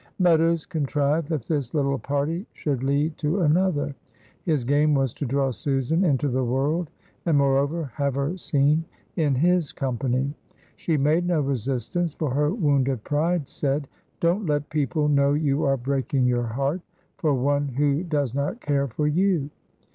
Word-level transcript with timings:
Meadows 0.17 0.65
contrived 0.65 1.29
that 1.29 1.43
this 1.43 1.75
little 1.75 1.99
party 1.99 2.47
should 2.53 2.81
lead 2.81 3.19
to 3.19 3.41
another. 3.41 3.93
His 4.45 4.63
game 4.63 4.95
was 4.95 5.13
to 5.13 5.27
draw 5.27 5.51
Susan 5.51 6.03
into 6.03 6.27
the 6.27 6.43
world, 6.43 6.89
and 7.23 7.37
moreover 7.37 7.91
have 7.97 8.15
her 8.15 8.35
seen 8.35 8.83
in 9.15 9.35
his 9.35 9.71
company. 9.71 10.33
She 10.75 10.97
made 10.97 11.27
no 11.27 11.39
resistance, 11.41 12.15
for 12.15 12.31
her 12.33 12.49
wounded 12.51 13.03
pride 13.03 13.47
said, 13.47 13.87
"Don't 14.19 14.47
let 14.47 14.71
people 14.71 15.07
know 15.07 15.33
you 15.35 15.65
are 15.65 15.77
breaking 15.77 16.25
your 16.25 16.47
heart 16.47 16.81
for 17.19 17.35
one 17.35 17.67
who 17.67 18.01
does 18.03 18.33
not 18.33 18.59
care 18.59 18.87
for 18.87 19.05
you." 19.05 19.51